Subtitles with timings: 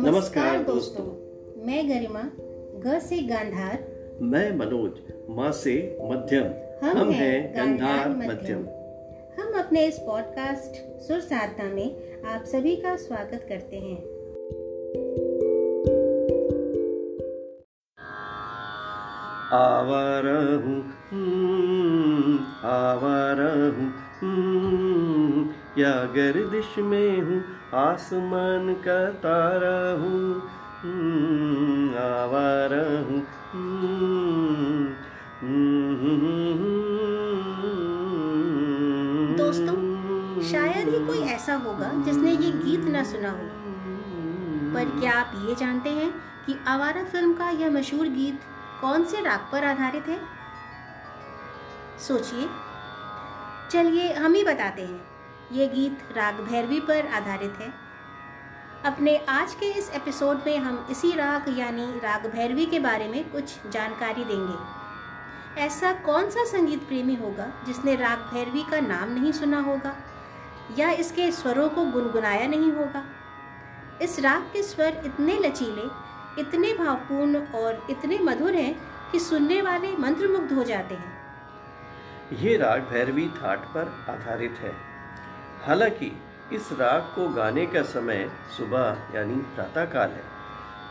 [0.00, 1.04] नमस्कार दोस्तों।
[1.66, 2.22] मैं गरिमा
[2.80, 3.84] ग से गांधार।
[4.22, 4.92] मैं मनोज
[5.30, 6.44] माँ से मध्यम।
[6.86, 8.58] हम, हम हैं गांधार मध्यम।
[9.40, 14.02] हम अपने इस पॉडकास्ट सुर साधना में आप सभी का स्वागत करते हैं।
[19.52, 20.80] आवारा हूँ
[22.64, 23.92] आवारा हूँ
[25.80, 27.44] हम्म, या गर्दिश में हूँ
[27.74, 30.42] आसमान का तारा हूँ
[30.82, 33.26] हम्म, आवारा हूँ
[39.36, 39.74] दोस्तों
[40.42, 43.60] शायद ही कोई ऐसा होगा जिसने ये गीत ना सुना हो।
[44.74, 46.10] पर क्या आप ये जानते हैं
[46.46, 48.40] कि आवारा फ़िल्म का यह मशहूर गीत
[48.80, 50.20] कौन से राग पर आधारित है?
[51.98, 52.48] सोचिए।
[53.70, 55.19] चलिए हम ही बताते हैं।
[55.52, 57.74] ये गीत राग भैरवी पर आधारित है।
[58.84, 63.30] अपने आज के इस एपिसोड में हम इसी राग यानी राग भैरवी के बारे में
[63.30, 64.80] कुछ जानकारी देंगे।
[65.60, 69.96] ऐसा कौन सा संगीत प्रेमी होगा जिसने राग भैरवी का नाम नहीं सुना होगा?
[70.78, 73.04] या इसके स्वरों को गुनगुनाया नहीं होगा?
[74.02, 75.84] इस राग के स्वर इतने लचीले,
[76.40, 78.80] इतने भावपूर्ण और इतने मधुर हैं
[79.12, 81.20] कि सुनने वाले मंत्रमुग्ध हो जाते हैं।
[82.32, 84.99] ये राग भैरवी थाट पर आधारित है।
[85.66, 86.12] हालाँकि
[86.52, 90.22] इस राग को गाने का समय सुबह यानी प्रातः काल है,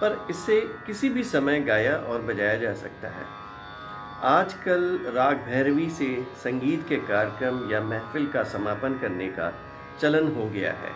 [0.00, 3.26] पर इसे किसी भी समय गाया और बजाया जा सकता है।
[4.24, 4.82] आजकल
[5.14, 6.06] राग भैरवी से
[6.44, 9.52] संगीत के कार्यक्रम या महफिल का समापन करने का
[10.00, 10.92] चलन हो गया है।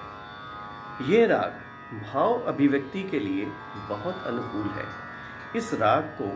[1.10, 1.60] ये राग
[2.04, 3.44] भाव अभिव्यक्ति के लिए
[3.88, 4.84] बहुत अनुकूल है।
[5.56, 6.30] इस राग को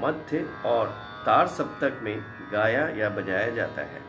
[0.00, 0.86] मध्य और
[1.26, 2.18] तार सप्तक में
[2.52, 4.02] गाया या बजाया जाता है।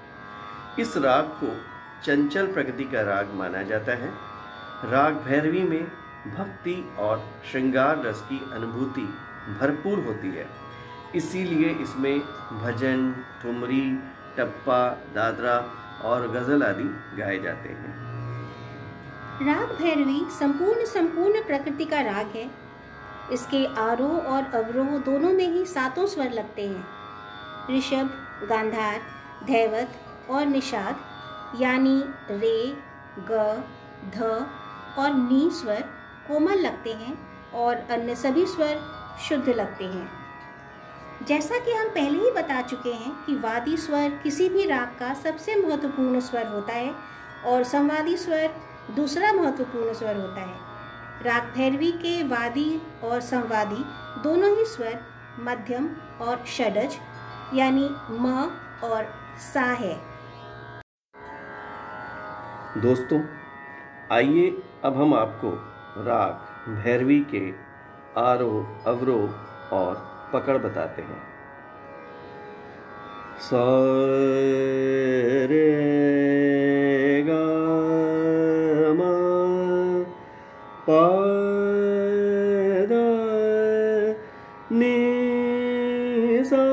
[0.79, 1.55] इस राग को
[2.03, 4.09] चंचल प्रकृति का राग माना जाता है।
[4.91, 5.83] राग भैरवी में
[6.38, 9.01] भक्ति और श्रृंगार रस की अनुभूति
[9.59, 10.50] भरपूर होती है।
[11.16, 12.19] इसीलिए इसमें
[12.63, 14.00] भजन, ठुमरी,
[14.38, 15.72] टप्पा, दादरा
[16.09, 18.06] और गज़ल आदि गाए जाते हैं।
[19.47, 22.51] राग भैरवी संपूर्ण संपूर्ण प्रकृति का राग है।
[23.31, 26.85] इसके आरोह और अवरोह दोनों में ही सातों स्वर लगते हैं।
[27.77, 28.09] ऋषभ,
[28.50, 29.01] गांधार,
[29.44, 29.91] धैवत
[30.29, 30.95] और निषाद
[31.61, 32.77] यानी रे,
[33.19, 33.63] ग,
[34.17, 34.23] ध
[34.99, 35.81] और नी स्वर
[36.27, 37.17] कोमल लगते हैं
[37.53, 38.81] और अन्य सभी स्वर
[39.29, 40.09] शुद्ध लगते हैं।
[41.27, 45.13] जैसा कि हम पहले ही बता चुके हैं कि वादी स्वर किसी भी राग का
[45.13, 46.95] सबसे महत्वपूर्ण स्वर होता है
[47.45, 48.49] और संवादी स्वर
[48.95, 50.59] दूसरा महत्वपूर्ण स्वर होता है।
[51.23, 53.83] राग भैरवी के वादी और संवादी
[54.21, 54.99] दोनों ही स्वर
[55.39, 55.89] मध्यम
[56.21, 56.97] और षडज,
[57.53, 58.51] यानी म
[58.83, 59.13] और
[59.53, 60.14] सा है।
[62.78, 63.19] दोस्तों,
[64.12, 64.47] आइए
[64.84, 65.50] अब हम आपको
[66.03, 67.44] राग, भैरवी के
[68.22, 69.96] आरोह अवरोह और
[70.34, 71.22] पकड़ बताते हैं।
[73.40, 73.63] सा
[75.52, 75.69] रे
[77.28, 77.46] गा
[79.00, 79.13] मा
[80.90, 81.02] पा
[82.92, 83.07] दा
[84.75, 85.00] नी
[86.46, 86.63] सा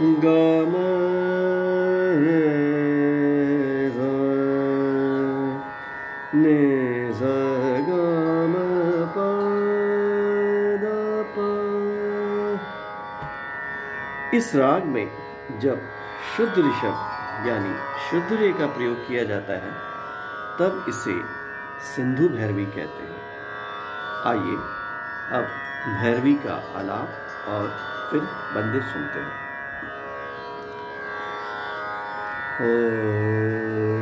[0.00, 0.66] इस राग
[14.84, 15.10] में
[15.60, 15.80] जब
[16.36, 16.94] शुद्ध ऋषभ,
[17.46, 17.74] यानी
[18.10, 19.72] शुद्ध रे का प्रयोग किया जाता है,
[20.58, 21.20] तब इसे
[21.86, 23.20] सिंधु भैरवी कहते हैं।
[24.26, 24.56] आइए,
[25.32, 25.46] अब
[26.02, 27.08] भैरवी का आलाप
[27.48, 27.76] और
[28.10, 29.49] फिर बंदिश सुनते हैं।
[32.58, 33.99] へえ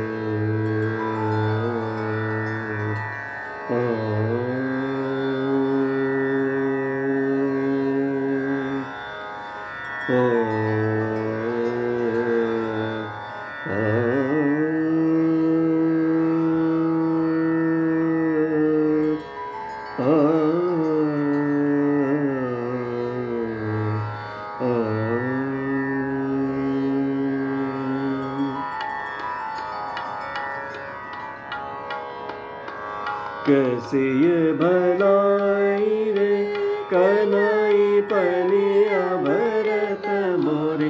[33.89, 36.33] कैसे ये भलाई रे,
[36.91, 40.05] कनाई पनिया भरत
[40.39, 40.89] मोरे।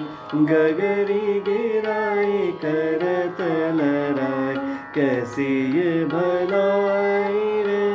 [0.49, 3.39] गगरी गिराई करत
[3.77, 4.55] लराय
[4.95, 5.47] कैसी
[5.77, 7.87] ये भलाई रे,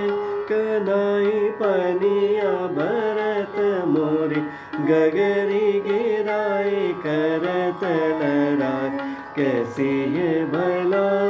[0.48, 4.40] कनाई पनिया भरत मोरे।
[4.88, 7.84] गगरी गिराई करत
[8.22, 8.96] लराय
[9.36, 11.23] कैसी ये भलाई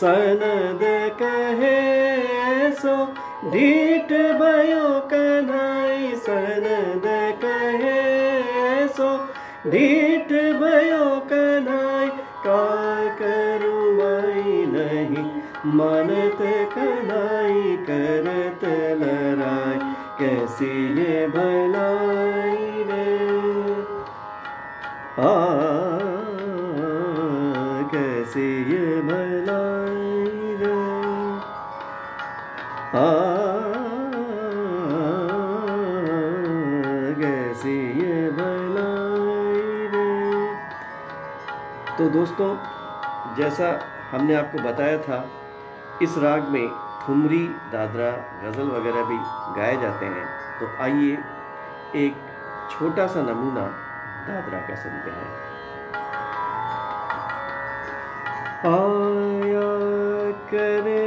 [0.00, 0.82] सनद
[1.22, 1.76] कहे
[2.82, 2.96] सो
[3.52, 7.08] ढीठ भयो कन्हाई सनद
[7.44, 7.96] कहे
[8.98, 9.10] सो
[9.70, 11.48] ढीठ भयो का
[15.78, 16.38] मानत
[16.74, 18.64] करत
[19.00, 19.78] लराई
[20.18, 21.26] कैसी ये
[43.48, 43.68] जैसा
[44.10, 45.18] हमने आपको बताया था,
[46.02, 46.68] इस राग में
[47.02, 48.10] ठुमरी, दादरा,
[48.42, 49.18] गज़ल वगैरह भी
[49.56, 50.24] गाए जाते हैं।
[50.60, 51.12] तो आइए,
[51.96, 52.14] एक
[52.70, 53.64] छोटा सा नमूना
[54.26, 55.30] दादरा का सुनते हैं।
[58.72, 59.70] आया
[60.52, 61.06] करे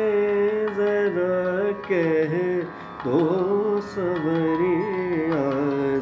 [0.79, 2.33] जरा कह
[3.03, 3.19] दो
[3.91, 5.45] सवरिया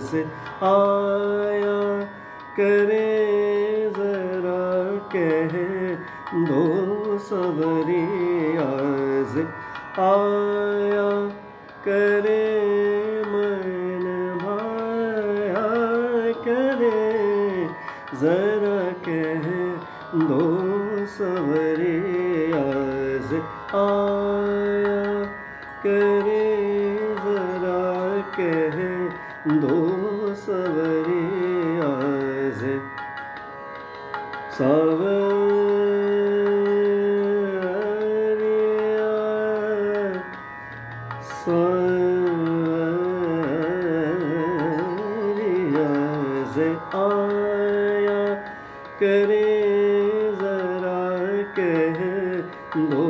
[0.07, 0.23] से
[0.69, 1.79] आया
[2.59, 3.07] करे
[3.97, 4.63] जरा
[5.13, 5.38] कह
[6.33, 8.65] दो सवरिया
[9.33, 9.43] से
[10.01, 11.07] आया
[11.85, 12.43] करे
[13.31, 14.05] मन
[14.43, 15.65] भाया
[16.45, 16.99] करे।
[18.21, 19.45] जरा कह
[20.29, 20.45] दो
[21.15, 21.97] सवरे
[23.79, 25.01] आया
[25.83, 26.08] करे
[46.55, 46.67] से
[46.99, 48.23] आया
[49.01, 49.51] करे
[50.41, 51.03] जरा
[51.59, 51.99] कह
[52.91, 53.05] दो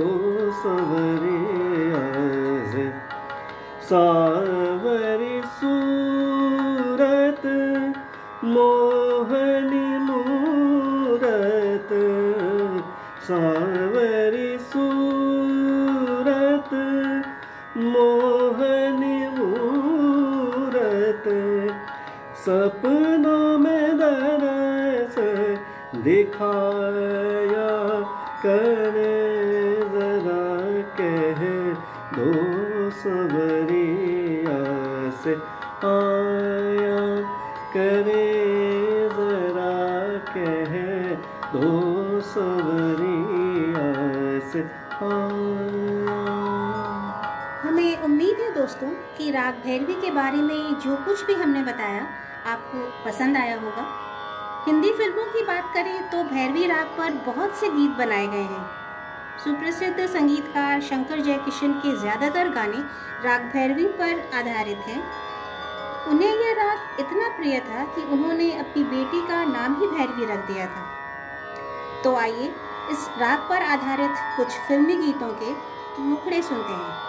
[0.61, 2.03] सवरिया
[2.73, 2.85] से
[22.49, 25.15] सपनों में दरस
[26.03, 27.67] दिखाया
[28.43, 29.17] करे
[29.91, 30.45] जरा
[30.99, 31.41] कह
[32.15, 32.31] दो
[33.01, 34.57] सवरिया
[35.23, 35.33] से
[35.89, 37.01] आया
[37.75, 38.25] करे
[39.17, 39.75] जरा
[40.31, 40.73] कह
[41.53, 41.69] दो
[42.31, 43.85] सवरिया
[44.53, 44.63] से
[47.67, 52.07] हमें उम्मीद है दोस्तों कि राग भैरवी के बारे में जो कुछ भी हमने बताया
[52.45, 53.87] आपको पसंद आया होगा।
[54.65, 58.65] हिंदी फ़िल्मों की बात करें तो भैरवी राग पर बहुत से गीत बनाए गए हैं।
[59.43, 62.77] सुप्रसिद्ध संगीतकार शंकर जयकिशन के ज़्यादातर गाने
[63.23, 65.01] राग भैरवी पर आधारित हैं।
[66.07, 70.45] उन्हें यह राग इतना प्रिय था कि उन्होंने अपनी बेटी का नाम ही भैरवी रख
[70.47, 70.85] दिया था।
[72.03, 72.53] तो आइए,
[72.91, 75.53] इस राग पर आधारित कुछ फिल्मी गीतों के
[76.01, 77.08] मुखड़े सुनते हैं।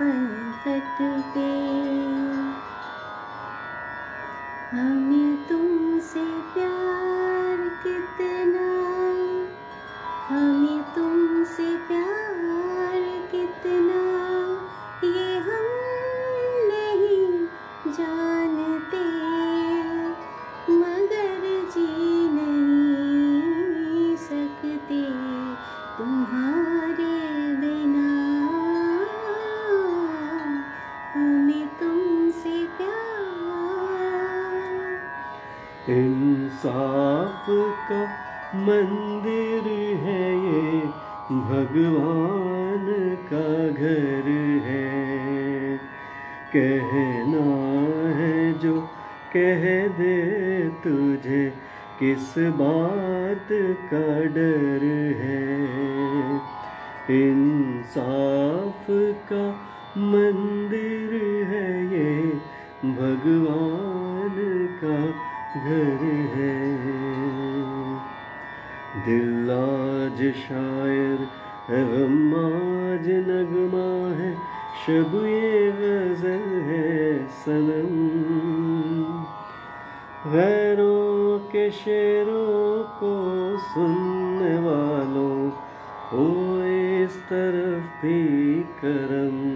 [0.00, 0.96] भये पंखट
[1.34, 1.48] पे।
[4.72, 5.59] हमें तुमसे
[35.90, 37.46] इंसाफ
[37.88, 38.04] का
[38.54, 39.62] मंदिर
[39.98, 40.80] है ये,
[41.30, 42.86] भगवान
[43.32, 44.28] का घर
[44.64, 45.78] है।
[46.56, 47.46] कहना
[48.18, 48.80] है जो
[49.36, 51.52] कह दे तुझे,
[51.98, 53.48] किस बात
[53.92, 54.80] का डर
[55.16, 55.60] है?
[57.22, 58.86] इंसाफ
[59.32, 59.50] का
[59.98, 61.10] मंदिर
[61.46, 62.22] है ये,
[62.84, 66.02] भगवान का घर
[66.34, 66.58] है।
[69.04, 71.18] दिल आज शायर
[71.70, 74.30] गम आज नगमा है,
[74.82, 77.96] शब ये गज़ल है सनम।
[80.32, 83.12] गैरों के शेरों को
[83.58, 85.50] सुनने वालों,
[86.12, 86.26] हो
[87.04, 88.22] इस तरफ़ भी
[88.84, 89.49] करम।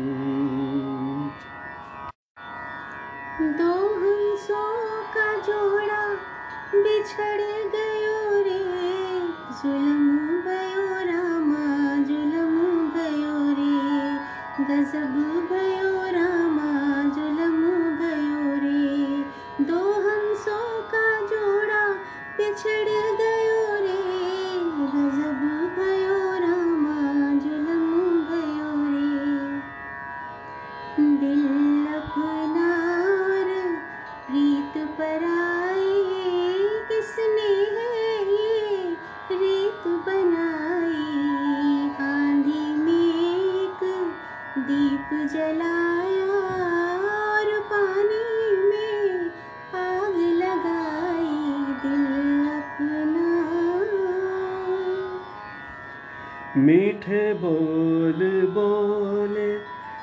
[7.05, 7.41] बिछड़
[7.73, 8.61] गयो रे
[9.57, 11.65] जुल्म भयो रामा
[12.09, 12.63] जुल्म
[12.95, 15.19] भयो रे गजब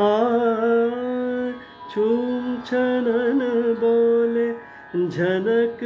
[0.00, 0.28] आ
[1.94, 3.38] छूम छनन
[3.78, 4.52] बोले,
[5.08, 5.78] झनक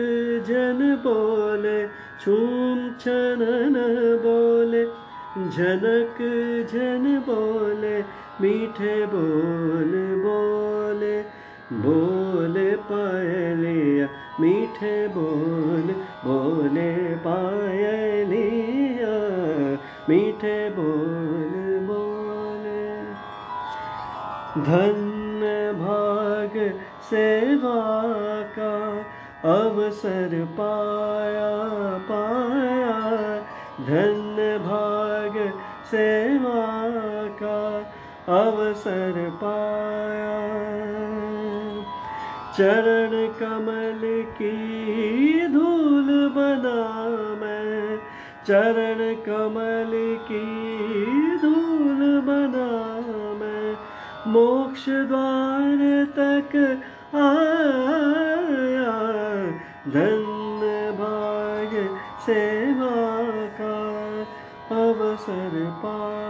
[0.49, 1.87] जन बोले।
[2.21, 3.75] छूम छनन
[4.23, 4.85] बोले,
[5.50, 6.19] झनक
[6.73, 7.99] झन बोले।
[8.40, 11.42] मीठे बोल, बोले।
[11.73, 14.09] बोले पायलिया
[14.40, 16.12] मीठे बोले
[24.59, 26.80] धन्य भाग
[27.11, 27.80] सेवा
[28.59, 28.99] का
[29.50, 31.68] अवसर पाया
[32.11, 33.00] पाया।
[33.87, 35.52] धन्य भाग
[35.90, 36.66] सेवा
[37.42, 37.78] का
[38.40, 40.42] अवसर पाया।
[42.52, 46.82] चरण कमल की धूल बना
[47.40, 47.99] मैं,
[48.47, 50.66] चरण कमल की
[51.37, 52.91] धूल बना
[54.26, 56.56] मोक्ष द्वार तक
[57.14, 58.92] आया।
[59.92, 61.72] धन्य भाग
[62.26, 62.94] सेवा
[63.60, 63.76] का
[64.76, 65.50] अवसर
[65.84, 66.21] पाया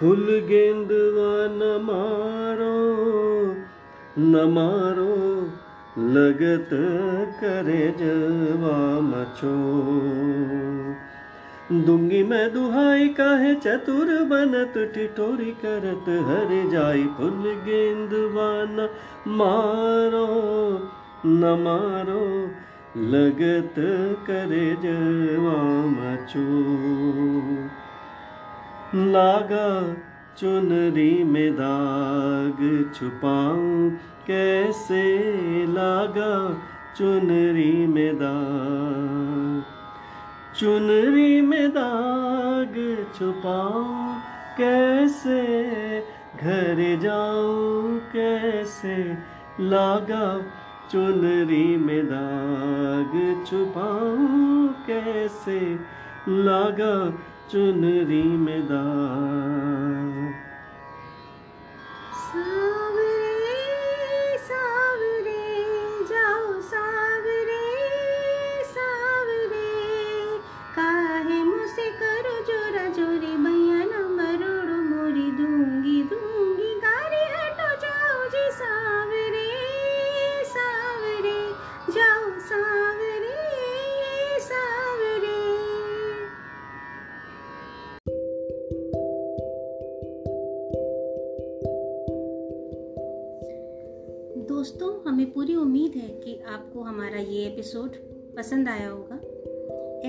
[0.00, 2.70] फूल गेंदवा न मारो
[4.18, 5.42] न मारो,
[5.98, 6.70] लगत
[7.40, 9.52] करे जवा मचो।
[11.86, 18.88] दूँगी मैं दुहाई काहे चतुर बनत, ठिठोरी करत, हर जाई फुल गेंदवा न
[19.28, 20.26] मारो
[21.26, 22.50] न मारो,
[22.96, 23.74] लगत
[24.26, 26.48] करे जवा मचो।
[28.94, 29.96] लागा
[30.38, 33.90] चुनरी में दाग छुपाऊं,
[34.26, 35.02] कैसे
[35.66, 36.62] लागा
[36.96, 39.64] चुनरी में दाग?
[40.58, 44.14] चुनरी में दाग छुपाऊं,
[44.58, 45.42] कैसे
[46.40, 48.96] घर जाऊँ, कैसे
[49.60, 50.40] लागा
[50.90, 55.78] चुनरी में दाग छुपाऊं, कैसे
[56.28, 57.18] लागा
[57.50, 60.18] चुनरी में दाग
[94.60, 97.90] दोस्तों हमें पूरी उम्मीद है कि आपको हमारा ये एपिसोड
[98.36, 99.16] पसंद आया होगा।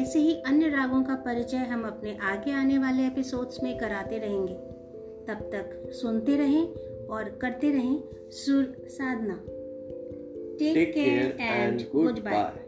[0.01, 4.53] ऐसे ही अन्य रागों का परिचय हम अपने आगे आने वाले एपिसोड्स में कराते रहेंगे।
[5.27, 6.73] तब तक सुनते रहें
[7.07, 9.35] और करते रहें सुर साधना।
[10.59, 12.60] Take care and good bye